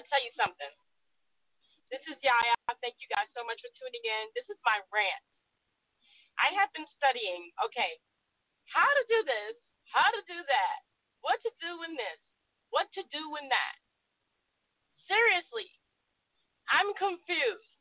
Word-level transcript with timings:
To 0.00 0.08
tell 0.08 0.22
you 0.24 0.32
something. 0.32 0.72
This 1.92 2.00
is 2.08 2.16
Yaya. 2.24 2.56
Thank 2.80 2.96
you 3.04 3.08
guys 3.12 3.28
so 3.36 3.44
much 3.44 3.60
for 3.60 3.68
tuning 3.76 4.00
in. 4.00 4.24
This 4.32 4.48
is 4.48 4.56
my 4.64 4.80
rant. 4.88 5.24
I 6.40 6.48
have 6.56 6.72
been 6.72 6.88
studying, 6.96 7.52
okay, 7.60 8.00
how 8.72 8.86
to 8.88 9.02
do 9.12 9.20
this, 9.28 9.60
how 9.92 10.08
to 10.08 10.22
do 10.24 10.40
that, 10.40 10.78
what 11.20 11.36
to 11.44 11.52
do 11.60 11.84
in 11.84 11.92
this, 12.00 12.20
what 12.72 12.88
to 12.96 13.02
do 13.12 13.22
in 13.36 13.50
that. 13.52 13.76
Seriously, 15.04 15.68
I'm 16.70 16.94
confused. 16.96 17.80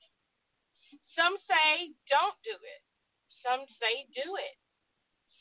Some 1.14 1.38
say 1.46 1.94
don't 2.10 2.36
do 2.44 2.58
it. 2.58 2.82
Some 3.46 3.64
say 3.80 4.10
do 4.12 4.28
it. 4.36 4.58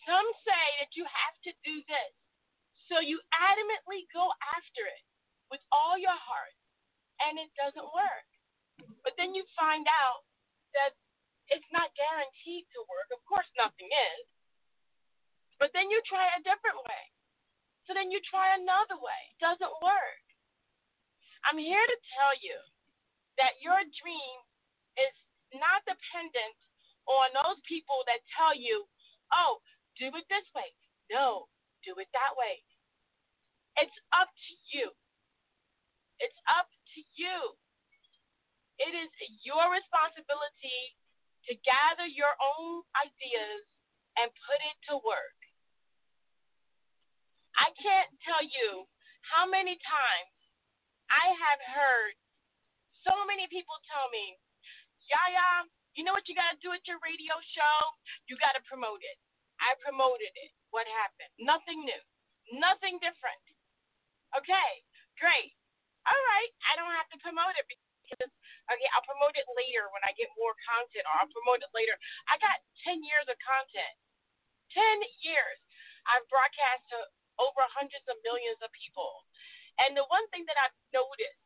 Some 0.05 0.28
say 0.45 0.66
that 0.84 0.92
you 0.95 1.08
have 1.08 1.36
to 1.48 1.52
do 1.64 1.74
this. 1.88 2.12
So 2.92 3.00
you 3.00 3.19
adamantly 3.33 4.05
go 4.12 4.28
after 4.55 4.84
it 4.84 5.05
with 5.48 5.64
all 5.72 5.97
your 5.97 6.14
heart, 6.14 6.58
and 7.27 7.38
it 7.38 7.50
doesn't 7.58 7.91
work. 7.94 8.28
But 9.02 9.19
then 9.19 9.34
you 9.34 9.42
find 9.58 9.86
out 9.88 10.22
that 10.77 10.94
it's 11.50 11.66
not 11.72 11.97
guaranteed 11.97 12.69
to 12.77 12.80
work. 12.86 13.08
Of 13.11 13.24
course, 13.24 13.48
nothing 13.56 13.88
is. 13.88 14.27
But 15.58 15.74
then 15.74 15.91
you 15.91 15.98
try 16.06 16.30
a 16.30 16.44
different 16.46 16.78
way. 16.86 17.05
So 17.89 17.96
then 17.96 18.12
you 18.12 18.20
try 18.28 18.55
another 18.55 19.00
way. 19.00 19.22
It 19.34 19.41
doesn't 19.41 19.83
work. 19.83 20.24
I'm 21.42 21.58
here 21.58 21.83
to 21.83 21.98
tell 22.14 22.34
you 22.39 22.58
that 23.41 23.56
your 23.64 23.80
dream 24.02 24.36
is 25.00 25.14
not 25.56 25.80
dependent 25.89 26.58
on 27.08 27.33
those 27.33 27.58
people 27.64 28.05
that 28.05 28.20
tell 28.36 28.52
you, 28.52 28.84
oh, 29.33 29.64
do 29.96 30.12
it 30.12 30.27
this 30.28 30.44
way. 30.52 30.69
No, 31.08 31.48
do 31.80 31.96
it 31.96 32.11
that 32.12 32.36
way. 32.36 32.61
It's 33.80 33.98
up 34.12 34.28
to 34.28 34.52
you. 34.77 34.92
You. 37.28 37.52
It 38.80 38.96
is 38.96 39.10
your 39.44 39.68
responsibility 39.68 40.80
to 41.50 41.52
gather 41.60 42.08
your 42.08 42.32
own 42.40 42.86
ideas 42.96 43.68
and 44.16 44.32
put 44.48 44.60
it 44.64 44.78
to 44.88 44.94
work. 45.04 45.38
I 47.58 47.74
can't 47.76 48.08
tell 48.24 48.40
you 48.40 48.86
how 49.28 49.44
many 49.44 49.76
times 49.82 50.32
I 51.10 51.26
have 51.36 51.60
heard 51.74 52.14
so 53.02 53.12
many 53.26 53.50
people 53.50 53.74
tell 53.90 54.06
me, 54.14 54.38
Yaya, 55.10 55.66
you 55.98 56.06
know 56.06 56.14
what 56.14 56.30
you 56.30 56.38
got 56.38 56.54
to 56.54 56.60
do 56.62 56.70
at 56.70 56.86
your 56.86 57.02
radio 57.02 57.34
show? 57.58 57.78
You 58.30 58.38
got 58.38 58.54
to 58.54 58.62
promote 58.70 59.02
it. 59.02 59.18
I 59.58 59.74
promoted 59.82 60.30
it. 60.38 60.50
What 60.70 60.86
happened? 60.86 61.34
Nothing 61.42 61.82
new. 61.82 62.02
Nothing 62.54 63.02
different. 63.02 63.44
Okay, 64.38 64.70
great. 65.18 65.58
All 66.09 66.23
right, 66.33 66.53
I 66.64 66.73
don't 66.81 66.97
have 66.97 67.11
to 67.12 67.19
promote 67.20 67.53
it 67.61 67.69
because 67.69 68.33
okay, 68.73 68.89
I'll 68.97 69.05
promote 69.05 69.36
it 69.36 69.45
later 69.52 69.92
when 69.92 70.01
I 70.08 70.17
get 70.17 70.33
more 70.41 70.57
content, 70.64 71.05
or 71.05 71.14
I'll 71.20 71.33
promote 71.33 71.61
it 71.61 71.73
later. 71.77 71.92
I 72.33 72.41
got 72.41 72.57
ten 72.80 73.05
years 73.05 73.29
of 73.29 73.36
content. 73.45 73.95
Ten 74.73 74.98
years. 75.20 75.61
I've 76.08 76.24
broadcast 76.33 76.89
to 76.97 76.98
over 77.36 77.61
hundreds 77.77 78.05
of 78.08 78.17
millions 78.24 78.58
of 78.64 78.73
people. 78.73 79.29
And 79.85 79.95
the 79.95 80.08
one 80.08 80.24
thing 80.33 80.48
that 80.48 80.58
I've 80.58 80.74
noticed 80.91 81.45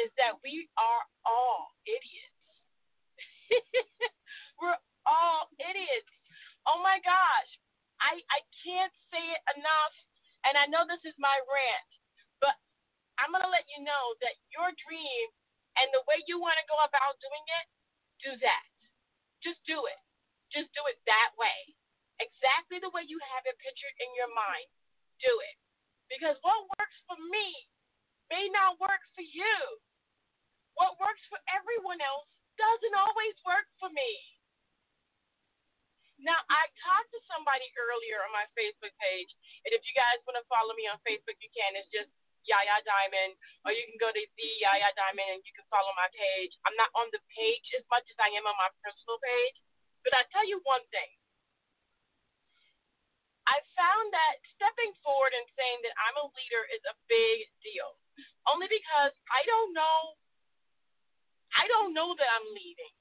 is 0.00 0.08
that 0.16 0.40
we 0.40 0.66
are 0.80 1.02
all 1.28 1.76
idiots. 1.84 2.40
We're 4.60 4.80
all 5.04 5.52
idiots. 5.60 6.12
Oh 6.64 6.80
my 6.80 6.98
gosh. 7.04 7.50
I 8.00 8.18
I 8.32 8.40
can't 8.64 8.94
say 9.12 9.20
it 9.20 9.42
enough. 9.60 9.94
And 10.42 10.58
I 10.58 10.66
know 10.66 10.82
this 10.88 11.02
is 11.06 11.14
my 11.22 11.38
rant, 11.46 11.90
but 12.42 12.58
I'm 13.22 13.30
going 13.30 13.46
to 13.46 13.52
let 13.52 13.62
you 13.70 13.71
know 13.82 14.04
that 14.22 14.38
your 14.54 14.70
dream 14.86 15.26
and 15.76 15.90
the 15.92 16.04
way 16.08 16.22
you 16.30 16.38
want 16.38 16.56
to 16.56 16.70
go 16.70 16.78
about 16.82 17.20
doing 17.20 17.46
it, 17.60 17.66
do 18.22 18.32
that. 18.40 18.66
Just 19.42 19.60
do 19.66 19.84
it. 19.90 20.00
Just 20.54 20.70
do 20.72 20.82
it 20.86 21.00
that 21.08 21.34
way. 21.36 21.74
Exactly 22.22 22.78
the 22.78 22.92
way 22.94 23.02
you 23.08 23.18
have 23.34 23.42
it 23.48 23.58
pictured 23.58 23.96
in 23.98 24.10
your 24.14 24.30
mind. 24.30 24.68
Do 25.18 25.32
it. 25.42 25.56
Because 26.06 26.36
what 26.44 26.68
works 26.78 26.98
for 27.08 27.18
me 27.18 27.46
may 28.30 28.46
not 28.52 28.78
work 28.78 29.02
for 29.16 29.24
you. 29.24 29.56
What 30.76 31.00
works 31.00 31.24
for 31.28 31.40
everyone 31.52 32.00
else 32.00 32.28
doesn't 32.60 32.96
always 32.96 33.36
work 33.44 33.66
for 33.80 33.90
me. 33.90 34.12
Now, 36.22 36.38
I 36.46 36.70
talked 36.86 37.10
to 37.10 37.20
somebody 37.26 37.66
earlier 37.74 38.22
on 38.22 38.30
my 38.30 38.46
Facebook 38.54 38.94
page, 39.02 39.32
and 39.66 39.74
if 39.74 39.82
you 39.82 39.90
guys 39.98 40.22
want 40.22 40.38
to 40.38 40.46
follow 40.46 40.70
me 40.78 40.86
on 40.86 41.02
Facebook, 41.02 41.34
you 41.42 41.50
can. 41.50 41.74
It's 41.74 41.90
just 41.90 42.14
Yaya 42.46 42.82
Diamond, 42.82 43.38
or 43.66 43.70
you 43.70 43.84
can 43.86 43.98
go 43.98 44.10
to 44.10 44.22
the 44.22 44.50
Yaya 44.62 44.90
Diamond 44.94 45.38
and 45.38 45.42
you 45.44 45.52
can 45.54 45.66
follow 45.72 45.92
my 45.94 46.08
page. 46.12 46.54
I'm 46.66 46.76
not 46.78 46.90
on 46.98 47.08
the 47.14 47.22
page 47.32 47.66
as 47.78 47.84
much 47.92 48.06
as 48.10 48.18
I 48.18 48.30
am 48.34 48.46
on 48.46 48.56
my 48.58 48.70
personal 48.82 49.18
page, 49.22 49.56
but 50.02 50.14
I 50.16 50.26
tell 50.30 50.46
you 50.46 50.58
one 50.66 50.84
thing. 50.90 51.10
I 53.46 53.58
found 53.74 54.14
that 54.14 54.38
stepping 54.54 54.94
forward 55.02 55.34
and 55.34 55.46
saying 55.58 55.82
that 55.82 55.94
I'm 55.98 56.18
a 56.22 56.30
leader 56.30 56.62
is 56.70 56.82
a 56.86 56.94
big 57.10 57.50
deal. 57.66 57.98
Only 58.46 58.70
because 58.70 59.14
I 59.34 59.42
don't 59.46 59.74
know 59.74 60.14
I 61.52 61.68
don't 61.68 61.92
know 61.92 62.16
that 62.16 62.28
I'm 62.28 62.48
leading. 62.56 62.94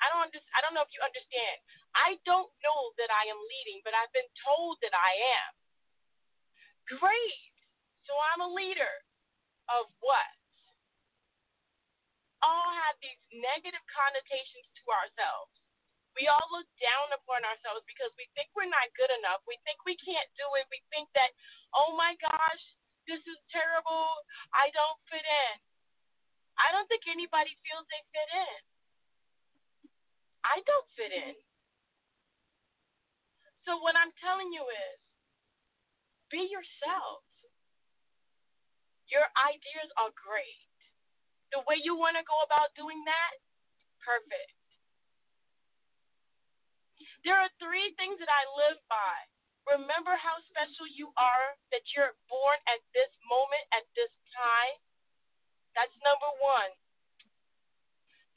I 0.00 0.08
don't 0.08 0.22
under, 0.30 0.40
I 0.56 0.62
don't 0.64 0.72
know 0.72 0.86
if 0.86 0.92
you 0.94 1.02
understand. 1.02 1.56
I 1.92 2.16
don't 2.24 2.48
know 2.62 2.80
that 2.96 3.10
I 3.10 3.28
am 3.28 3.36
leading, 3.36 3.82
but 3.84 3.92
I've 3.92 4.12
been 4.14 4.30
told 4.40 4.78
that 4.80 4.94
I 4.94 5.12
am. 5.12 5.52
Great. 7.02 7.49
So 8.10 8.18
I'm 8.18 8.42
a 8.42 8.50
leader 8.50 8.90
of 9.70 9.86
what? 10.02 10.34
All 12.42 12.74
have 12.74 12.98
these 12.98 13.22
negative 13.30 13.86
connotations 13.86 14.66
to 14.82 14.84
ourselves. 14.90 15.54
We 16.18 16.26
all 16.26 16.42
look 16.50 16.66
down 16.82 17.14
upon 17.14 17.46
ourselves 17.46 17.86
because 17.86 18.10
we 18.18 18.26
think 18.34 18.50
we're 18.58 18.66
not 18.66 18.90
good 18.98 19.14
enough. 19.22 19.46
We 19.46 19.62
think 19.62 19.86
we 19.86 19.94
can't 20.02 20.26
do 20.34 20.42
it. 20.58 20.66
We 20.74 20.82
think 20.90 21.06
that, 21.14 21.30
oh 21.70 21.94
my 21.94 22.18
gosh, 22.18 22.62
this 23.06 23.22
is 23.30 23.38
terrible. 23.54 24.10
I 24.50 24.74
don't 24.74 24.98
fit 25.06 25.22
in. 25.22 25.54
I 26.58 26.74
don't 26.74 26.90
think 26.90 27.06
anybody 27.06 27.54
feels 27.62 27.86
they 27.94 28.02
fit 28.10 28.30
in. 28.34 28.58
I 30.42 30.58
don't 30.66 30.88
fit 30.98 31.14
in. 31.14 31.38
So 33.70 33.78
what 33.78 33.94
I'm 33.94 34.10
telling 34.18 34.50
you 34.50 34.66
is 34.66 34.98
be 36.26 36.50
yourself. 36.50 37.22
Your 39.10 39.26
ideas 39.34 39.90
are 39.98 40.14
great. 40.14 40.70
The 41.50 41.66
way 41.66 41.82
you 41.82 41.98
want 41.98 42.14
to 42.14 42.22
go 42.22 42.38
about 42.46 42.70
doing 42.78 43.02
that, 43.10 43.34
perfect. 44.06 44.54
There 47.26 47.36
are 47.36 47.50
three 47.58 47.92
things 47.98 48.22
that 48.22 48.30
I 48.30 48.46
live 48.54 48.78
by. 48.86 49.18
Remember 49.68 50.16
how 50.16 50.40
special 50.48 50.88
you 50.88 51.12
are, 51.20 51.58
that 51.74 51.84
you're 51.92 52.16
born 52.30 52.58
at 52.70 52.80
this 52.96 53.12
moment, 53.28 53.66
at 53.74 53.84
this 53.98 54.10
time. 54.32 54.78
That's 55.76 55.92
number 56.00 56.30
one. 56.40 56.72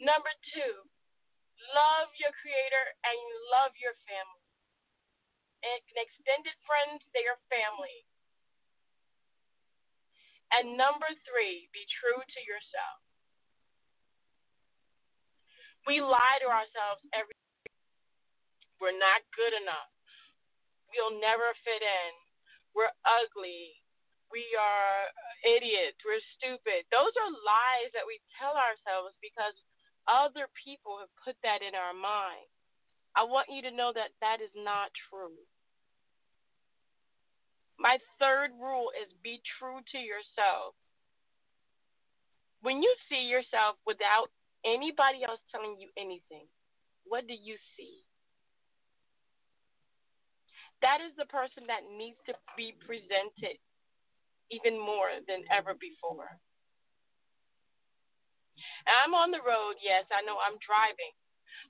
Number 0.03 0.33
two, 0.51 0.73
love 1.71 2.11
your 2.19 2.33
creator 2.43 2.85
and 3.07 3.19
love 3.53 3.71
your 3.79 3.95
family. 4.03 4.49
And 5.63 5.79
extended 5.95 6.57
friends, 6.67 7.05
they 7.15 7.23
are 7.23 7.39
family. 7.47 8.03
And 10.53 10.77
number 10.77 11.09
three, 11.25 11.65
be 11.73 11.81
true 11.97 12.21
to 12.21 12.41
yourself. 12.45 12.99
We 15.89 15.99
lie 15.99 16.39
to 16.45 16.47
ourselves 16.47 17.03
every 17.11 17.35
day. 17.65 17.73
we're 18.79 18.95
not 18.95 19.25
good 19.35 19.51
enough. 19.57 19.91
We'll 20.93 21.17
never 21.19 21.51
fit 21.65 21.81
in. 21.81 22.11
We're 22.77 22.93
ugly. 23.03 23.81
We 24.29 24.45
are 24.55 25.09
idiots. 25.43 25.97
We're 26.05 26.23
stupid. 26.37 26.85
Those 26.93 27.11
are 27.17 27.41
lies 27.43 27.91
that 27.97 28.05
we 28.05 28.21
tell 28.37 28.53
ourselves 28.53 29.17
because 29.19 29.57
other 30.07 30.47
people 30.53 31.01
have 31.01 31.11
put 31.25 31.35
that 31.41 31.65
in 31.65 31.73
our 31.73 31.93
mind. 31.97 32.47
I 33.17 33.25
want 33.25 33.49
you 33.49 33.61
to 33.65 33.73
know 33.73 33.93
that 33.93 34.13
that 34.21 34.41
is 34.41 34.53
not 34.57 34.89
true. 35.09 35.37
My 37.83 37.99
third 38.15 38.55
rule 38.55 38.95
is 38.95 39.11
be 39.27 39.43
true 39.59 39.83
to 39.91 39.99
yourself. 39.99 40.71
When 42.63 42.79
you 42.79 42.87
see 43.11 43.27
yourself 43.27 43.75
without 43.83 44.31
anybody 44.63 45.27
else 45.27 45.43
telling 45.51 45.75
you 45.75 45.91
anything, 45.99 46.47
what 47.03 47.27
do 47.27 47.35
you 47.35 47.59
see? 47.75 48.07
That 50.79 51.03
is 51.03 51.11
the 51.19 51.27
person 51.27 51.67
that 51.67 51.83
needs 51.91 52.15
to 52.31 52.39
be 52.55 52.71
presented 52.87 53.59
even 54.47 54.79
more 54.79 55.11
than 55.27 55.43
ever 55.51 55.75
before. 55.75 56.31
And 58.87 58.95
I'm 59.03 59.11
on 59.11 59.35
the 59.35 59.43
road, 59.43 59.75
yes, 59.83 60.07
I 60.07 60.23
know 60.23 60.39
I'm 60.39 60.55
driving. 60.63 61.11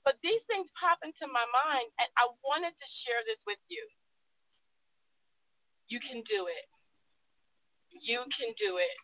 But 0.06 0.22
these 0.22 0.42
things 0.46 0.70
pop 0.78 1.02
into 1.02 1.26
my 1.26 1.46
mind, 1.50 1.90
and 1.98 2.06
I 2.14 2.30
wanted 2.46 2.74
to 2.78 2.88
share 3.02 3.26
this 3.26 3.42
with 3.50 3.58
you. 3.66 3.82
You 5.88 6.00
can 6.00 6.24
do 6.24 6.48
it. 6.48 6.66
You 7.92 8.24
can 8.34 8.50
do 8.58 8.80
it. 8.80 8.98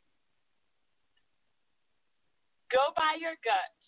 Go 2.72 2.94
by 2.96 3.18
your 3.20 3.36
guts. 3.42 3.80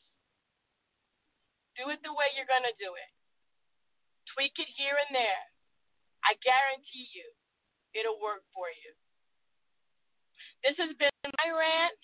Do 1.79 1.89
it 1.89 2.05
the 2.05 2.13
way 2.13 2.29
you're 2.37 2.51
going 2.51 2.67
to 2.67 2.77
do 2.77 2.93
it. 2.93 3.11
Tweak 4.35 4.53
it 4.61 4.69
here 4.77 4.97
and 4.97 5.13
there. 5.15 5.45
I 6.23 6.37
guarantee 6.45 7.09
you 7.17 7.27
it'll 7.97 8.21
work 8.21 8.45
for 8.55 8.69
you. 8.71 8.93
This 10.63 10.79
has 10.79 10.95
been 11.01 11.11
my 11.43 11.49
rant. 11.51 12.03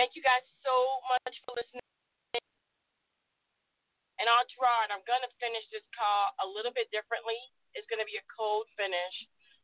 Thank 0.00 0.16
you 0.16 0.22
guys 0.22 0.40
so 0.64 0.72
much 1.12 1.36
for 1.44 1.52
listening. 1.60 1.89
And 4.20 4.28
I'll 4.28 4.44
draw 4.52 4.84
it. 4.84 4.92
I'm 4.92 5.02
going 5.08 5.24
to 5.24 5.32
finish 5.40 5.64
this 5.72 5.84
call 5.96 6.36
a 6.44 6.46
little 6.46 6.76
bit 6.76 6.92
differently. 6.92 7.40
It's 7.72 7.88
going 7.88 8.04
to 8.04 8.08
be 8.08 8.20
a 8.20 8.26
cold 8.28 8.68
finish. 8.76 9.16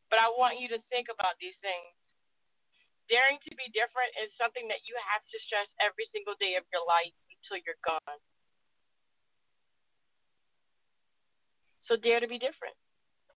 But 0.09 0.17
I 0.17 0.33
want 0.33 0.57
you 0.57 0.73
to 0.73 0.81
think 0.89 1.13
about 1.13 1.37
these 1.37 1.57
things. 1.61 1.93
Daring 3.13 3.37
to 3.45 3.53
be 3.55 3.69
different 3.71 4.11
is 4.19 4.33
something 4.41 4.67
that 4.73 4.83
you 4.89 4.97
have 4.99 5.23
to 5.29 5.37
stress 5.47 5.69
every 5.79 6.09
single 6.11 6.35
day 6.41 6.57
of 6.59 6.65
your 6.73 6.83
life 6.89 7.15
until 7.31 7.63
you're 7.63 7.79
gone. 7.85 8.19
So 11.87 11.95
dare 11.95 12.19
to 12.19 12.27
be 12.27 12.41
different. 12.41 12.75